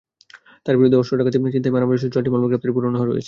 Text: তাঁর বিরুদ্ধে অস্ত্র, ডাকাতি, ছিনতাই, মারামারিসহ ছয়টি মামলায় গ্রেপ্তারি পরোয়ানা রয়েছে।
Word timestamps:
তাঁর 0.65 0.75
বিরুদ্ধে 0.77 0.99
অস্ত্র, 0.99 1.17
ডাকাতি, 1.19 1.37
ছিনতাই, 1.55 1.71
মারামারিসহ 1.75 2.09
ছয়টি 2.13 2.29
মামলায় 2.31 2.49
গ্রেপ্তারি 2.51 2.73
পরোয়ানা 2.75 2.99
রয়েছে। 3.01 3.19